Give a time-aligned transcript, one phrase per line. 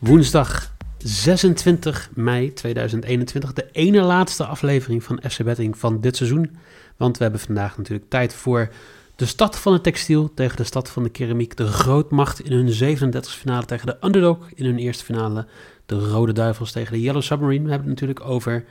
[0.00, 6.56] Woensdag 26 mei 2021, de ene laatste aflevering van FC Betting van dit seizoen.
[6.96, 8.70] Want we hebben vandaag natuurlijk tijd voor
[9.16, 11.56] de stad van het textiel tegen de stad van de keramiek.
[11.56, 15.46] De grootmacht in hun 37e finale tegen de underdog in hun eerste finale.
[15.86, 17.64] De Rode Duivels tegen de Yellow Submarine.
[17.64, 18.64] We hebben het natuurlijk over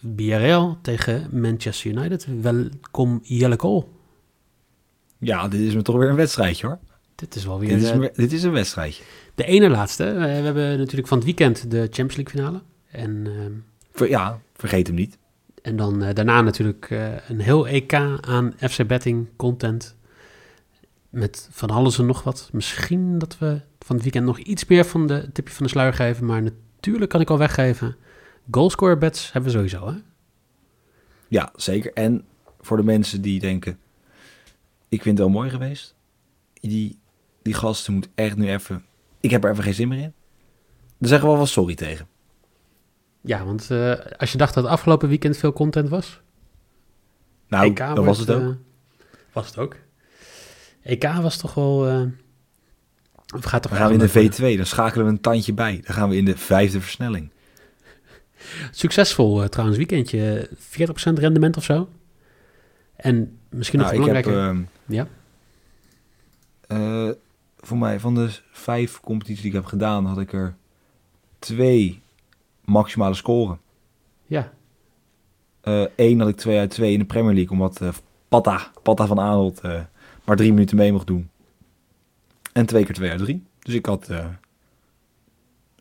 [0.00, 2.26] BRL tegen Manchester United.
[2.40, 3.92] Welkom Jelle Kool.
[5.18, 6.78] Ja, dit is me toch weer een wedstrijdje hoor.
[7.16, 7.68] Dit is wel weer...
[7.68, 9.02] Dit is, eh, een, dit is een wedstrijdje.
[9.34, 10.04] de ene laatste.
[10.04, 12.62] Eh, We hebben natuurlijk van het weekend de Champions League finale.
[12.90, 13.26] En...
[13.26, 13.52] ehm,
[13.92, 15.18] Ver- ja, vergeet hem niet.
[15.62, 16.90] En dan eh, daarna natuurlijk
[17.28, 19.96] een heel EK aan FC Betting content.
[21.10, 22.48] Met van alles en nog wat.
[22.52, 25.92] Misschien dat we van het weekend nog iets meer van de tipje van de sluier
[25.94, 26.26] geven.
[26.26, 27.96] Maar natuurlijk kan ik al weggeven.
[28.50, 29.94] Goalscorer bets hebben we sowieso, hè?
[31.28, 31.92] Ja, zeker.
[31.92, 32.24] En
[32.60, 33.78] voor de mensen die denken,
[34.88, 35.94] ik vind het wel mooi geweest.
[36.60, 36.98] Die,
[37.46, 38.84] die gasten moeten echt nu even,
[39.20, 40.12] ik heb er even geen zin meer in.
[40.98, 42.06] Dan zeggen we wel sorry tegen.
[43.20, 46.20] Ja, want eh, als je dacht dat het afgelopen weekend veel content was.
[47.48, 48.42] Nou, EK dat wordt, was het ook.
[48.42, 48.56] eh,
[49.32, 49.76] was het ook.
[50.82, 51.86] EK was toch wel...
[51.88, 52.02] eh
[53.34, 55.52] of gaat toch Dan gaan we in de eigenlijk- V2, dan schakelen we een tandje
[55.54, 55.80] bij.
[55.84, 57.30] Dan gaan we in de vijfde versnelling.
[58.70, 60.48] Succesvol eh, trouwens weekendje.
[60.54, 61.88] 40% rendement of zo.
[62.96, 64.48] En misschien nog Nou, heb belangrijker...
[64.48, 65.06] ehm, ja.
[66.66, 67.10] eh,
[67.66, 70.56] voor mij van de vijf competities die ik heb gedaan, had ik er
[71.38, 72.00] twee
[72.64, 73.60] maximale scoren.
[74.26, 74.52] Ja,
[75.96, 77.88] Eén had ik 2 uit 2 in de Premier League, omdat eh
[78.28, 79.80] Patta, Patta van Aanholt eh,
[80.24, 81.30] maar drie minuten mee mocht doen.
[82.52, 83.44] En twee keer 2 uit 3.
[83.58, 84.26] Dus ik had, eh,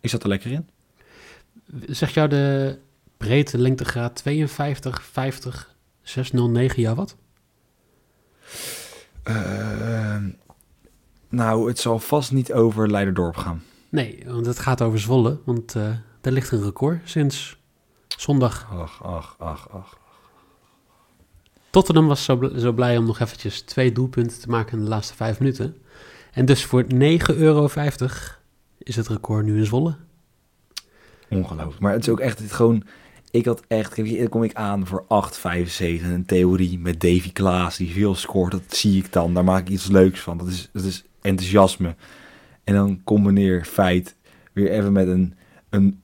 [0.02, 0.70] ik zat er lekker in.
[1.88, 2.78] Zeg jou de
[3.18, 7.16] breedte lengtegraad 52, 50, 609, ja wat?
[9.24, 9.34] Eh,
[11.36, 13.64] nou, het zal vast niet over Leiderdorp gaan.
[13.90, 15.90] Nee, want het gaat over Zwolle, want eh
[16.22, 17.58] daar ligt een record sinds
[18.08, 18.68] zondag.
[18.72, 19.98] Ach, ach, ach, ach.
[21.70, 24.90] Tottenham was zo, bl- zo blij om nog eventjes twee doelpunten te maken in de
[24.90, 25.78] laatste vijf minuten.
[26.32, 26.90] En dus voor 9,50
[27.38, 27.70] euro
[28.78, 29.96] is het record nu in Zwolle.
[31.30, 31.80] Ongelooflijk.
[31.80, 32.84] Maar het is ook echt het gewoon...
[33.32, 33.96] Ik had echt...
[33.96, 35.08] Dan kom ik aan voor 8,75.
[35.80, 38.52] Een theorie met Davy Klaas die veel scoort.
[38.52, 39.34] Dat zie ik dan.
[39.34, 40.38] Daar maak ik iets leuks van.
[40.38, 41.96] Dat is, dat is enthousiasme.
[42.64, 44.16] En dan combineer feit
[44.54, 45.34] weer even met een...
[45.70, 46.04] een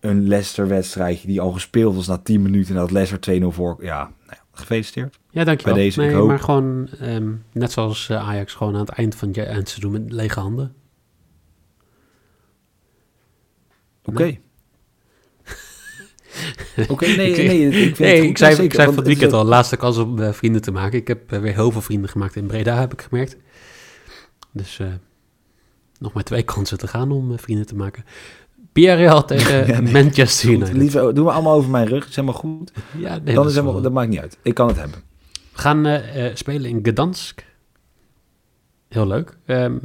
[0.00, 3.76] een Leicester-wedstrijdje die al gespeeld was na 10 minuten en dat Leicester 2-0 voor.
[3.80, 5.18] Ja, nou ja, gefeliciteerd.
[5.30, 5.74] Ja, dankjewel.
[5.74, 8.88] Bij deze, nee, ik hoop- maar gewoon ehm, net zoals eh, Ajax gewoon aan het
[8.88, 10.74] eind van het eindseizoen met lege handen.
[14.04, 14.38] Oké.
[16.88, 19.44] Oké, nee, Ik- nee, ik nee, zei, Zeker, ik zei want van het weekend al,
[19.44, 20.98] laatste kans om eh, vrienden te maken.
[20.98, 23.36] Ik heb eh, weer heel veel vrienden gemaakt in Breda, heb ik gemerkt.
[24.52, 24.86] Dus eh,
[25.98, 28.04] nog maar twee kansen te gaan om vrienden te maken.
[28.72, 29.92] Villarreal tegen Ja, nee.
[29.92, 30.76] Manchester Goed, United.
[30.76, 32.08] Liever, doe maar allemaal over mijn rug.
[32.08, 32.72] is helemaal goed.
[32.98, 34.38] Ja, nee, Dan dat is is helemaal, wel- dat maakt niet uit.
[34.42, 34.98] Ik kan het hebben.
[35.52, 36.00] We gaan
[36.34, 37.44] spelen in Gdansk.
[38.88, 39.36] Heel leuk.
[39.46, 39.76] Ehm,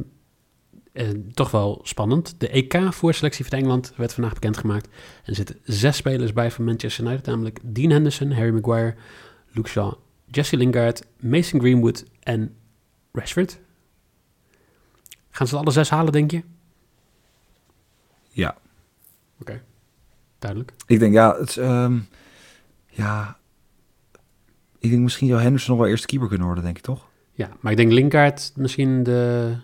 [0.92, 2.34] eh, toch wel spannend.
[2.40, 4.86] De EK-voorselectie van Engeland werd vandaag bekendgemaakt.
[4.86, 4.92] En
[5.24, 7.26] er zitten zes spelers bij van Manchester United.
[7.26, 8.94] Namelijk Dean Henderson, Harry Maguire,
[9.48, 9.92] Luke Shaw,
[10.26, 12.54] Jesse Lingard, Mason Greenwood en
[13.12, 13.60] Rashford.
[15.30, 16.42] Gaan ze alle zes halen, denk je?
[18.30, 18.60] Ja.
[20.42, 20.72] Duidelijk.
[20.86, 21.98] Ik denk, ja, het ehm,
[22.88, 23.36] ja.
[24.78, 27.08] Ik denk misschien zou Henderson nog wel eerst keeper kunnen worden, denk ik toch?
[27.32, 29.54] Ja, maar ik denk Lingard misschien de,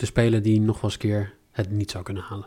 [0.00, 2.46] de speler die nog wel eens een keer het niet zou kunnen halen.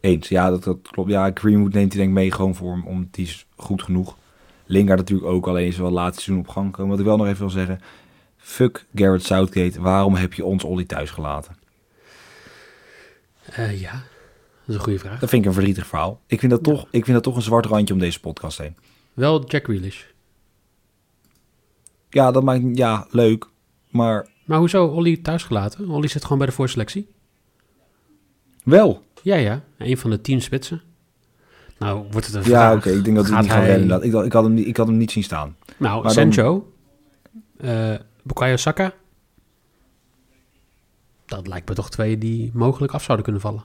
[0.00, 1.10] Eens, ja, dat, dat klopt.
[1.10, 4.16] Ja, Greenwood neemt hij denk ik mee gewoon voor hem, om die is goed genoeg.
[4.66, 6.90] Lingard natuurlijk ook, alleen is wel laatste seizoen op gang komen.
[6.90, 7.80] Wat ik wel nog even wil zeggen,
[8.36, 11.56] fuck Garrett Southgate, waarom heb je ons Ollie thuis gelaten?
[13.44, 14.02] Eh, ja, dat
[14.66, 15.20] is een goede vraag.
[15.20, 16.20] Dat vind ik een verdrietig verhaal.
[16.26, 18.76] Ik vind dat, toch, ik vind dat toch een zwart randje om deze podcast heen.
[19.14, 20.04] Wel Jack Grealish.
[22.10, 23.46] Ja, dat maakt, ja, leuk,
[23.90, 25.88] maar Maar hoezo Olly thuis gelaten?
[25.90, 27.08] Olly zit gewoon bij de voorselectie.
[28.64, 29.02] wel.
[29.22, 29.62] Ja, ja.
[29.78, 30.80] Een van de tien spitsen.
[31.78, 32.76] Nou, wordt het een Ja, vraag.
[32.76, 32.90] oké.
[32.90, 34.02] ik denk dat hij niet gaat hij- rennen.
[34.02, 35.56] Ik, ik, had hem, niet- ik had hem niet zien staan.
[35.76, 36.72] Nou, Maar dan- Sancho,
[37.56, 38.92] eh Bukayo Saka.
[41.26, 43.64] Dat lijkt me toch twee die mogelijk af zouden kunnen vallen.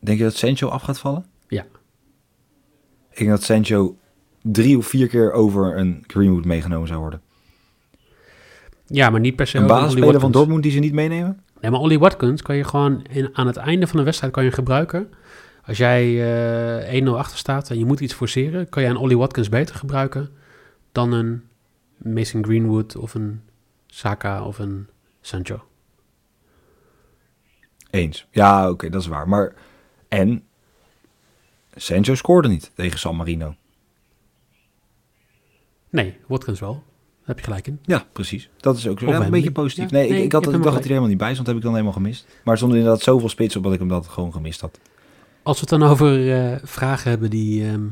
[0.00, 1.26] Denk je dat Sancho af gaat vallen?
[1.48, 1.66] Ja.
[3.10, 3.96] Ik denk dat Sancho
[4.42, 7.20] drie of vier keer over een Greenwood meegenomen zou worden.
[8.86, 10.32] Ja, maar niet per se Een basisspeler van.
[10.32, 11.42] Dortmund die ze niet meenemen?
[11.60, 14.44] Nee, maar Ollie Watkins kan je gewoon in, aan het einde van de wedstrijd kan
[14.44, 15.12] je gebruiken.
[15.66, 16.02] Als jij
[16.88, 19.74] eh 1-0 achter staat en je moet iets forceren, kan je een Ollie Watkins beter
[19.74, 20.30] gebruiken
[20.92, 21.42] dan een
[21.96, 23.42] Mason Greenwood of een
[23.86, 24.86] Saka of een
[25.20, 25.64] Sancho.
[27.90, 28.26] Eens.
[28.30, 29.28] Ja, oké, dat is waar.
[29.28, 29.54] Maar,
[30.08, 30.44] en
[31.74, 33.54] Sancho scoorde niet tegen San Marino.
[35.90, 36.82] Nee, Watkins wel.
[37.24, 37.78] Daar heb je gelijk in.
[37.82, 38.50] Ja, precies.
[38.56, 39.06] Dat is ook zo.
[39.06, 39.90] Ja, een beetje positief.
[39.90, 41.32] Ja, nee, nee, ik, ik, had, ik dacht helemaal dat hij er helemaal niet bij
[41.32, 41.46] stond.
[41.46, 42.26] heb ik dan helemaal gemist.
[42.26, 44.80] Maar er stonden inderdaad zoveel spits op dat ik hem dat gewoon gemist had.
[45.42, 47.86] Als we het dan over eh, vragen hebben die ehm,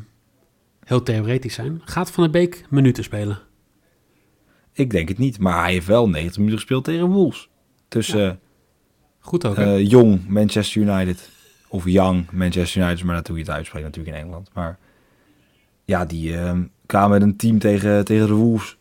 [0.84, 3.38] heel theoretisch zijn, gaat Van der Beek minuten spelen?
[4.72, 5.38] Ik denk het niet.
[5.38, 7.48] Maar hij heeft wel 90 minuten gespeeld tegen Wolves.
[7.88, 8.40] Tussen
[9.18, 11.30] Goed ook, eh, jong Manchester United.
[11.68, 13.04] Of young Manchester United.
[13.04, 14.50] Maar dat hoe je het uitspreekt natuurlijk in Engeland.
[14.54, 14.78] Maar
[15.84, 18.78] ja, die ehm kwamen met een team tegen, tegen de Wolves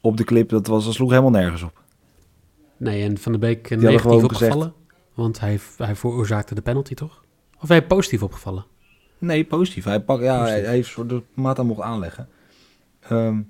[0.00, 0.48] op de clip.
[0.48, 1.82] Dat, was, dat sloeg helemaal nergens op.
[2.76, 4.72] Nee, en Van der Beek hadden negatief gewoon opgevallen.
[5.14, 7.24] Want hij, hij veroorzaakte de penalty, toch?
[7.60, 8.64] Of hij positief opgevallen?
[9.18, 9.84] Nee, positief.
[9.84, 10.64] Hij, pak, ja, hij, Positief.
[10.66, 12.28] hij heeft de maat aan mocht aanleggen.
[13.00, 13.40] Ehm,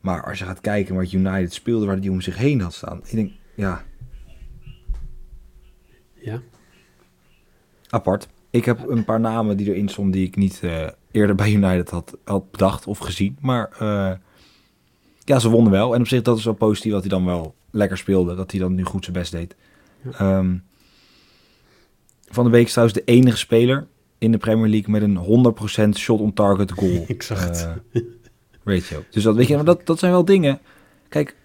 [0.00, 3.00] maar als je gaat kijken wat United speelde, waar die om zich heen had staan.
[3.04, 3.84] Ik denk, ja,
[6.14, 6.40] Ja.
[7.88, 8.28] apart.
[8.50, 11.90] Ik heb een paar namen die erin stonden die ik niet eh, eerder bij United
[11.90, 13.36] had, had bedacht of gezien.
[13.40, 14.12] Maar eh,
[15.30, 15.94] ja, ze wonnen wel.
[15.94, 18.34] En op zich dat is wel positief dat hij dan wel lekker speelde.
[18.34, 19.56] Dat hij dan nu goed zijn best deed.
[20.04, 20.10] Ja.
[20.18, 20.56] Ehm,
[22.28, 23.86] Van de Beek is trouwens de enige speler
[24.18, 27.04] in de Premier League met een 100% shot on target goal.
[27.06, 27.68] Ik zag het.
[27.92, 28.02] eh,
[28.64, 29.04] ratio.
[29.10, 30.60] Dus dat weet je, maar dat, dat zijn wel dingen.
[31.08, 31.36] Kijk.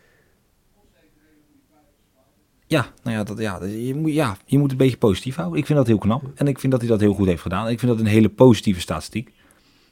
[2.68, 5.60] Ja, nou ja, dat, ja, je, moet, ja, je moet een beetje positief houden.
[5.60, 6.24] Ik vind dat heel knap.
[6.36, 7.70] En ik vind dat hij dat heel goed heeft gedaan.
[7.70, 9.32] Ik vind dat een hele positieve statistiek.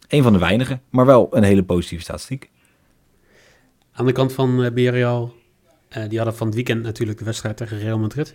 [0.07, 2.50] Eén van de weinigen, maar wel een hele positieve statistiek.
[3.95, 5.34] Aan de kant van eh BRL,
[5.90, 8.31] eh, die hadden van het weekend natuurlijk de wedstrijd tegen Real Madrid.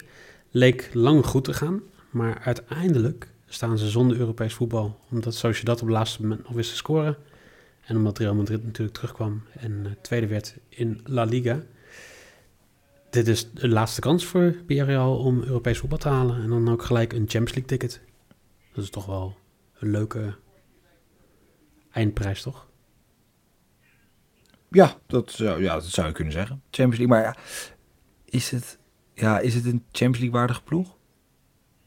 [0.51, 5.01] Leek lang goed te gaan, maar uiteindelijk staan ze zonder Europees voetbal.
[5.11, 7.17] Omdat Sociedad op het laatste moment nog wist te scoren.
[7.81, 11.63] En omdat Real Madrid natuurlijk terugkwam en eh, tweede werd in La Liga.
[13.11, 16.43] Dit is de laatste kans voor BRL om Europees voetbal te halen.
[16.43, 18.01] En dan ook gelijk een Champions League ticket.
[18.73, 19.37] Dat is toch wel
[19.79, 20.35] een leuke
[21.91, 22.68] eindprijs, toch?
[24.71, 26.63] Ja, dat zou, ja, dat zou je kunnen zeggen.
[26.71, 27.37] Champions League, maar ja,
[28.25, 28.79] is het,
[29.15, 30.97] ja, is het een Champions League waardige ploeg?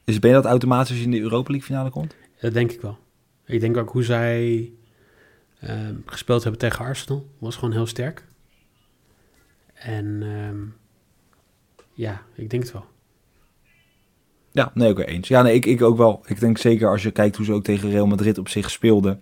[0.04, 2.16] Is, ben je dat automatisch als je in de Europa League finale komt?
[2.40, 2.98] Dat denk ik wel.
[3.46, 4.72] Ik denk ook hoe zij
[5.60, 7.30] ehm, gespeeld hebben tegen Arsenal.
[7.38, 8.26] Was gewoon heel sterk.
[9.74, 10.60] En ehm,
[11.94, 12.86] ja, ik denk het wel.
[14.52, 15.28] Ja, nee, oké, eens.
[15.28, 16.24] Ja, nee, ik, ik ook wel.
[16.26, 19.22] Ik denk zeker als je kijkt hoe ze ook tegen Real Madrid op zich speelden.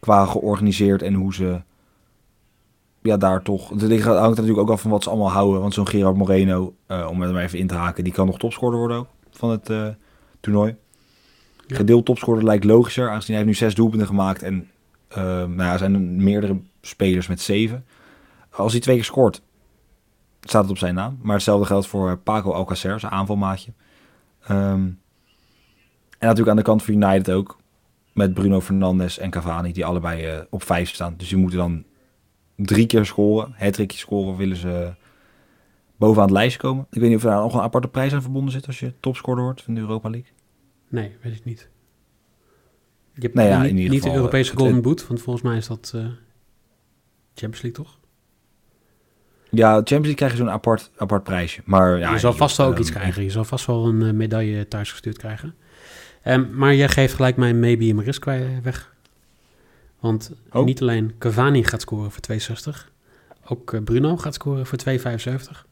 [0.00, 1.62] Qua georganiseerd en hoe ze...
[3.08, 3.68] Ja, daar toch...
[3.68, 5.60] Het hangt natuurlijk ook af van wat ze allemaal houden.
[5.60, 8.04] Want zo'n Gerard Moreno, eh, om er maar even in te haken...
[8.04, 9.88] die kan nog topscorer worden ook van het eh,
[10.40, 10.76] toernooi.
[11.66, 11.76] Ja.
[11.76, 13.10] Gedeeld topscorer lijkt logischer.
[13.10, 14.42] Aangezien hij heeft nu zes doelpunten gemaakt.
[14.42, 14.70] En
[15.08, 17.84] eh, nou ja, er zijn meerdere spelers met zeven.
[18.50, 19.42] Als hij twee keer scoort,
[20.40, 21.18] staat het op zijn naam.
[21.22, 23.72] Maar hetzelfde geldt voor Paco Alcacer, zijn aanvalmaatje.
[24.42, 24.96] Ehm, en
[26.18, 27.58] natuurlijk aan de kant van United ook.
[28.12, 31.14] Met Bruno Fernandes en Cavani, die allebei op vijf staan.
[31.16, 31.84] Dus die moeten dan
[32.56, 33.54] drie keer scoren.
[33.56, 34.94] Hattrickje scoren, willen ze
[35.96, 36.86] bovenaan het lijstje komen.
[36.90, 38.92] Ik weet niet of er daar nog een aparte prijs aan verbonden zit als je
[39.00, 40.30] topscorer wordt van de Europa League.
[40.88, 41.68] Nee, weet ik niet.
[43.14, 45.44] Je hebt Nou ja, niet, in ieder niet de Europese het- Golden Boot, want volgens
[45.44, 46.00] mij is dat eh,
[47.34, 47.98] Champions League, toch?
[49.50, 51.62] Ja, Champions League krijg je zo'n apart, apart prijsje.
[51.64, 53.22] Maar ja, je zal vast wel ook ehm, iets krijgen.
[53.22, 55.54] Je zal vast wel een eh, medaille thuis gestuurd krijgen.
[56.22, 58.24] Ehm, maar jij geeft gelijk mijn maybe en mijn risk
[58.62, 58.93] weg.
[60.04, 60.64] Want Oh.
[60.64, 62.92] niet alleen Cavani gaat scoren voor 2,60.
[63.44, 65.66] Ook eh, Bruno gaat scoren voor 2,75.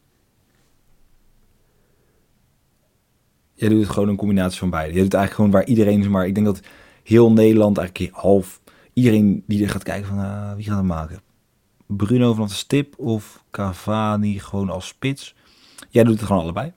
[3.53, 4.93] Jij doet het gewoon een combinatie van beide.
[4.93, 6.61] Je doet eigenlijk gewoon waar iedereen, zeg maar, ik denk dat
[7.03, 8.61] heel Nederland eigenlijk half,
[8.93, 11.21] iedereen die er gaat kijken van, ah, wie gaat het maken?
[11.87, 15.35] Bruno vanaf de stip of Cavani gewoon als spits?
[15.89, 16.73] Jij doet het gewoon allebei.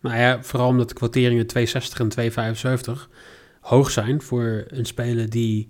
[0.00, 2.10] Nou ja, vooral omdat de kwoteringen 2,60 en
[2.96, 3.08] 2,75
[3.60, 5.68] hoog zijn voor een speler die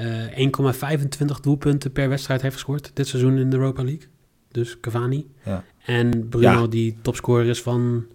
[0.00, 4.08] 1,25 doelpunten per wedstrijd heeft gescoord dit seizoen in de Europa League.
[4.48, 5.30] Dus Cavani.
[5.44, 5.64] Ja.
[5.84, 6.66] En Bruno Ja.
[6.66, 8.06] die topscorer is van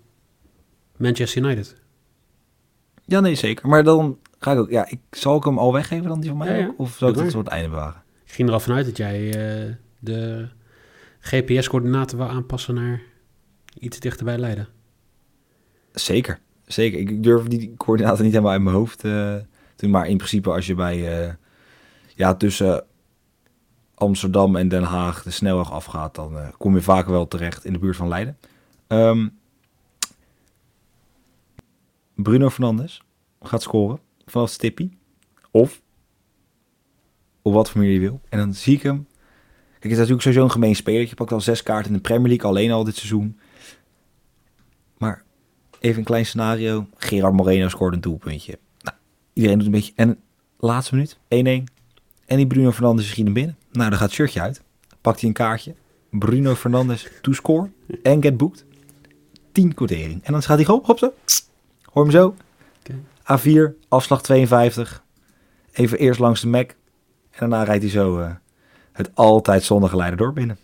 [0.97, 1.75] Manchester United.
[3.05, 3.67] Ja, nee, zeker.
[3.67, 4.69] Maar dan Ga ik ook.
[4.69, 6.59] Ja, ik, zal ik hem al weggeven dan die van mij?
[6.59, 6.73] Ja?
[6.77, 8.03] Of zal ik Doe het einde bewaren?
[8.25, 10.47] Ik ging er al vanuit dat jij eh, de
[11.19, 13.01] GPS-coördinaten wil aanpassen naar
[13.79, 14.67] iets dichter bij Leiden.
[15.91, 16.39] Zeker.
[16.65, 16.99] Zeker.
[16.99, 19.89] Ik durf die coördinaten niet helemaal uit mijn hoofd eh, te doen.
[19.89, 21.27] Maar in principe als je bij...
[21.27, 21.33] eh,
[22.15, 22.83] ja, tussen
[23.95, 26.15] Amsterdam en Den Haag de snelweg afgaat...
[26.15, 28.37] dan eh, kom je vaak wel terecht in de buurt van Leiden.
[28.87, 29.27] Ehm,
[32.15, 33.01] Bruno Fernandes
[33.41, 34.97] gaat scoren vanaf Stippie.
[35.51, 35.81] Of
[37.41, 38.21] op wat voor manier je wil.
[38.29, 39.07] En dan zie ik hem...
[39.69, 41.07] Kijk, het is natuurlijk sowieso een gemeen speler.
[41.07, 43.39] Je pakt al zes kaarten in de Premier League alleen al dit seizoen.
[44.97, 45.23] Maar
[45.79, 46.87] even een klein scenario.
[46.97, 48.59] Gerard Moreno scoort een doelpuntje.
[48.81, 48.97] Nou,
[49.33, 49.93] iedereen doet een beetje...
[49.95, 50.19] En
[50.57, 51.17] laatste minuut,
[51.69, 51.74] 1-1.
[52.25, 53.57] En die Bruno Fernandes schiet hem binnen.
[53.71, 54.61] Nou, dan gaat het shirtje uit.
[55.01, 55.75] Pakt hij een kaartje.
[56.09, 57.69] Bruno Fernandes to score.
[58.03, 58.65] En get booked.
[59.51, 60.23] 10 quotering.
[60.23, 61.13] En dan gaat hij gewoon, hop zo.
[61.83, 62.35] Hoor hem zo.
[62.79, 62.99] Oké.
[63.39, 65.03] A4, afslag 52.
[65.71, 66.69] Even eerst langs de Mac.
[66.69, 66.75] En
[67.39, 68.31] daarna rijdt hij zo eh,
[68.91, 70.57] het altijd zonnige door binnen.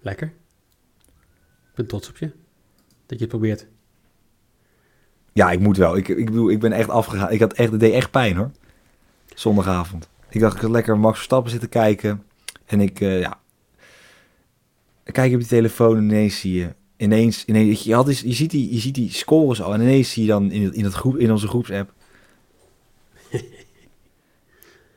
[0.00, 0.26] Lekker.
[0.26, 2.26] Ik ben trots op je.
[3.06, 3.66] Dat je het probeert.
[5.32, 5.96] Ja, ik moet wel.
[5.96, 7.32] Ik, ik bedoel, ik ben echt afgegaan.
[7.32, 8.50] Ik had echt, het deed echt pijn hoor.
[9.34, 10.08] Zondagavond.
[10.30, 12.22] Ik dacht, ik had lekker Max Verstappen zitten kijken.
[12.66, 13.40] En ik, eh, ja.
[15.04, 16.74] Ik kijk op die telefoon en ineens zie je...
[16.96, 19.74] Ineens, ineens je, had je, ziet die, je ziet die scores al.
[19.74, 21.92] En ineens zie je dan in, in, het groep, in onze groepsapp...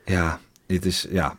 [0.06, 1.38] ja, dit is, ja,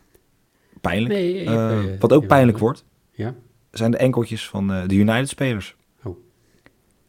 [0.81, 1.13] pijnlijk.
[1.13, 3.35] Nee, ik, Eh, wat ook pijnlijk wordt, Ja.
[3.71, 5.75] zijn de enkeltjes van eh, de United-spelers.
[6.03, 6.17] Oh.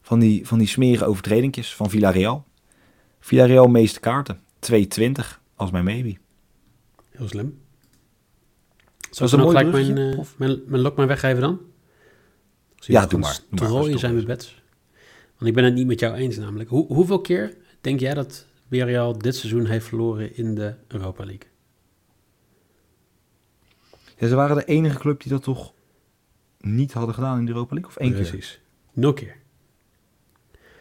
[0.02, 2.44] Van die, van die smerige overtredingjes van Villarreal.
[3.20, 4.40] Villarreal meeste kaarten.
[4.72, 6.16] 2,20 als mijn maybe.
[7.16, 7.62] Heel slim.
[9.10, 10.38] Ik een dan mooi gelijk mijn, eh, of?
[10.38, 11.60] mijn, mijn lok maar weggeven dan?
[12.76, 14.62] Ja, doe maar, doe maar, het zijn met bets.
[15.36, 16.70] Want ik ben het niet met jou eens namelijk.
[16.70, 21.48] Hoe, hoeveel keer denk jij dat Villarreal dit seizoen heeft verloren in de Europa League?
[24.16, 25.72] Ja, ze waren de enige club die dat toch
[26.58, 27.90] niet hadden gedaan in de Europa League?
[27.90, 28.28] Of één keer?
[28.28, 28.60] Precies.
[28.92, 29.36] Nul keer.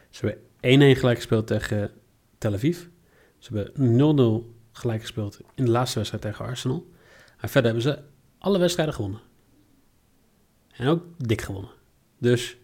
[0.09, 1.91] Ze hebben 1-1 gelijk gespeeld tegen
[2.37, 2.85] Tel Aviv.
[3.37, 6.91] Ze hebben 0-0 gelijk gespeeld in de laatste wedstrijd tegen Arsenal.
[7.37, 8.03] En verder hebben ze
[8.37, 9.21] alle wedstrijden gewonnen.
[10.71, 11.71] En ook dik gewonnen.
[12.19, 12.57] Dus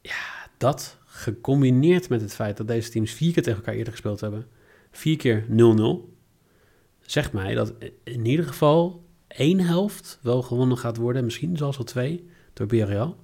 [0.00, 4.20] ja, dat gecombineerd met het feit dat deze teams vier keer tegen elkaar eerder gespeeld
[4.20, 4.46] hebben.
[4.90, 5.52] Vier keer 0-0.
[7.00, 11.24] Zegt mij dat in ieder geval één helft wel gewonnen gaat worden.
[11.24, 13.16] Misschien zelfs wel twee door Villarreal.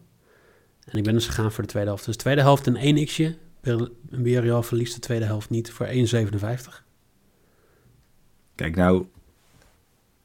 [0.84, 2.04] En ik ben dus gegaan voor de tweede helft.
[2.04, 3.36] Dus tweede helft een 1 x'je.
[4.10, 6.89] Villarreal verliest de tweede helft niet voor 1,57.
[8.60, 9.06] Kijk, nou,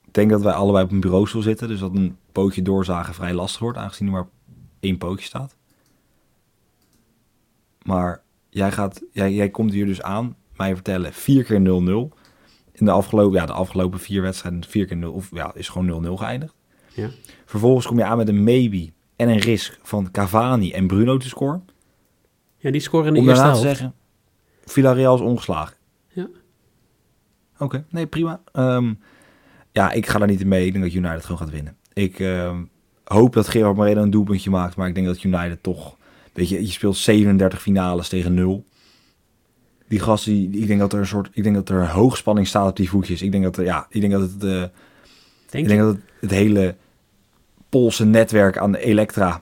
[0.05, 1.67] ik denk dat wij allebei op een bureaustoel zitten.
[1.67, 4.27] Dus dat een pootje doorzagen vrij lastig wordt, aangezien er maar
[4.79, 5.55] één pootje staat.
[7.83, 11.63] Maar jij, gaat, jij, jij komt hier dus aan, mij vertellen, vier keer 0-0.
[12.71, 16.05] In de afgelopen, ja, de afgelopen vier wedstrijden, vier keer 0, of ja, is gewoon
[16.05, 16.53] 0-0 geëindigd.
[16.93, 17.09] Ja.
[17.45, 21.27] Vervolgens kom je aan met een maybe en een risk van Cavani en Bruno te
[21.27, 21.65] scoren.
[22.57, 23.79] Ja, die scoren in de Om eerste daarna te helft.
[23.79, 23.97] zeggen,
[24.65, 25.75] Villarreal is ongeslagen.
[26.07, 26.27] Ja.
[27.57, 28.41] Oké, nee, prima.
[28.51, 28.93] Ehm,
[29.71, 30.65] ja, ik ga daar niet in mee.
[30.65, 31.77] Ik denk dat United gewoon gaat winnen.
[31.93, 32.63] Ik ehm,
[33.03, 35.95] hoop dat Gerard Moreno een doelpuntje maakt, maar ik denk dat United toch...
[36.33, 38.65] Weet je, je speelt 37 finales tegen 0.
[39.87, 41.29] Die gasten, die, ik denk dat er een soort...
[41.31, 43.21] Ik denk dat er hoogspanning staat op die voetjes.
[43.21, 44.43] Ik denk dat er, ja, ik denk dat het...
[44.43, 44.63] eh,
[45.59, 46.75] ik denk dat het, het hele
[47.69, 49.41] Poolse netwerk aan de Elektra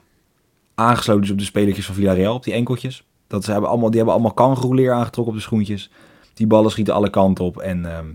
[0.75, 3.07] aangesloten is op de spelertjes van Villarreal, op die enkeltjes.
[3.27, 5.91] Dat ze hebben allemaal, die hebben allemaal kangeroeleer aangetrokken op de schoentjes.
[6.33, 8.13] Die ballen schieten alle kanten op en ehm,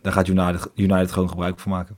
[0.00, 1.96] daar gaat United, United gewoon gebruik van maken.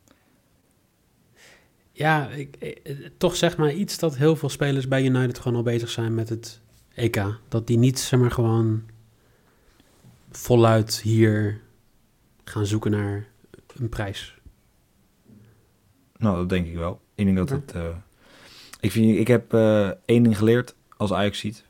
[1.93, 5.62] Ja, ik, eh, toch zeg maar iets dat heel veel spelers bij United gewoon al
[5.62, 6.61] bezig zijn met het
[6.95, 7.25] EK.
[7.49, 8.83] Dat die niet, zeg maar, gewoon
[10.31, 11.61] voluit hier
[12.45, 13.29] gaan zoeken naar
[13.77, 14.39] een prijs.
[16.17, 17.00] Nou, dat denk ik wel.
[17.15, 17.73] Ik denk dat het...
[17.73, 17.97] eh,
[18.81, 21.65] ik, vind, ik heb eh, één ding geleerd als Ajax ziet.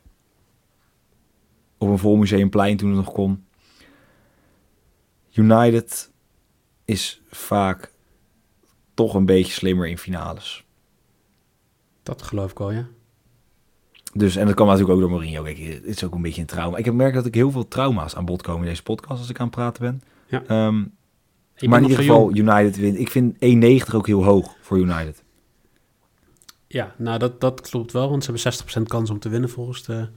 [1.77, 3.45] Op een vol museumplein toen het nog kon.
[5.31, 6.11] United
[6.85, 7.91] is vaak
[8.93, 10.65] toch een beetje slimmer in finales.
[12.03, 12.87] Dat geloof ik wel, ja.
[14.13, 15.43] Dus, en dat kwam natuurlijk ook door Mourinho.
[15.43, 16.77] Kijk, het is ook een beetje een trauma.
[16.77, 19.29] Ik heb gemerkt dat ik heel veel trauma's aan bod komen in deze podcast als
[19.29, 20.01] ik aan het praten ben.
[20.27, 20.43] Ja.
[20.47, 20.79] Ehm,
[21.69, 22.49] maar in ieder geval, jong.
[22.49, 22.99] United wint.
[22.99, 25.23] Ik vind 1,90 ook heel hoog voor United.
[26.67, 29.83] Ja, nou dat, dat klopt wel, want ze hebben 60% kans om te winnen volgens
[29.83, 30.09] de,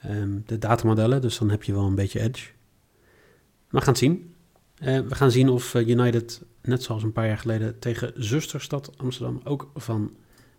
[0.00, 1.20] ehm, de datamodellen.
[1.20, 2.50] Dus dan heb je wel een beetje edge.
[3.68, 4.34] Maar we gaan het zien.
[4.78, 8.92] Eh, we gaan zien of eh, United, net zoals een paar jaar geleden, tegen zusterstad
[8.96, 10.16] Amsterdam ook van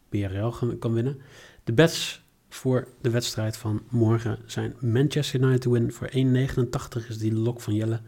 [0.10, 1.22] BRL kan winnen.
[1.64, 7.18] De bets voor de wedstrijd van morgen zijn Manchester United to win voor 1,89 is
[7.18, 8.02] die lok van Jelle.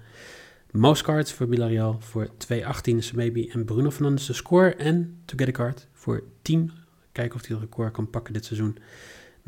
[0.71, 4.75] Most cards voor Villarreal voor 2,18 Semebi en Bruno Fernandes de score.
[4.75, 6.71] En to get a card voor 10.
[7.11, 8.77] Kijken of hij het record kan pakken dit seizoen.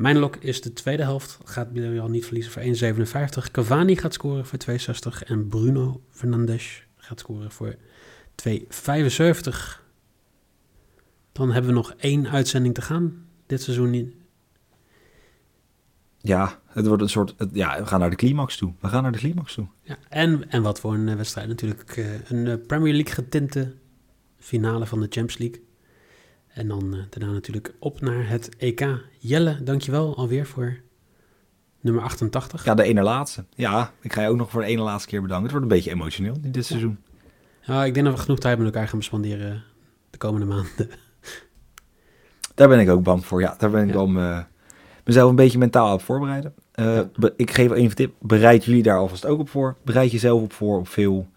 [0.02, 1.38] Mijn lok is de tweede helft.
[1.44, 2.62] Gaat Villarreal niet verliezen voor
[3.46, 3.50] 1,57.
[3.50, 5.26] Cavani gaat scoren voor 2,60.
[5.26, 7.76] En Bruno Fernandes gaat scoren voor
[8.48, 9.80] 2,75.
[11.32, 13.90] Dan hebben we nog één uitzending te gaan dit seizoen.
[13.90, 14.14] niet.
[16.18, 17.34] Ja, het wordt een soort...
[17.36, 18.72] het- ja, we gaan naar de climax toe.
[18.80, 19.66] We gaan naar de climax toe.
[19.82, 21.96] Ja, en, en wat voor een wedstrijd natuurlijk.
[21.96, 23.74] eh, een eh, Premier League getinte
[24.38, 25.62] finale van de Champions League.
[26.54, 28.86] En dan eh, daarna natuurlijk op naar het EK.
[29.18, 30.76] Jelle, dankjewel alweer voor
[31.80, 32.64] nummer 88.
[32.64, 33.44] Ja, de ene laatste.
[33.54, 35.42] Ja, ik ga je ook nog voor de ene laatste keer bedanken.
[35.44, 36.98] Het wordt een beetje emotioneel in dit seizoen.
[37.62, 39.64] Ja, ik denk dat we genoeg tijd met elkaar gaan spenderen
[40.10, 40.72] de komende maanden.
[42.54, 43.40] Daar ben ik ook bang voor.
[43.40, 43.92] Ja, daar ben ik Ja.
[43.94, 44.44] wel me-
[45.04, 46.54] mezelf een beetje mentaal op voorbereiden.
[46.72, 47.30] Eh, Ja.
[47.36, 48.14] ik geef even een tip.
[48.20, 49.76] Bereid jullie daar alvast ook op voor.
[49.84, 51.28] Bereid jezelf op voor op veel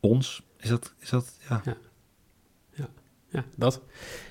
[0.00, 0.42] ons.
[0.58, 1.60] Is dat, is dat, ja.
[1.64, 1.76] Ja,
[3.56, 3.80] dat.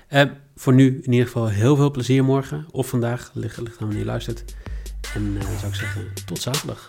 [0.08, 0.24] Eh,
[0.56, 2.66] voor nu in ieder geval heel veel plezier morgen.
[2.70, 4.44] Of vandaag, ligt, aan wanneer je luistert.
[5.14, 6.88] En dan zou ik zeggen, tot zaterdag.